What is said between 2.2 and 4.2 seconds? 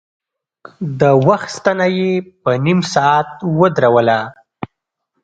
په نيم ساعت ودروله.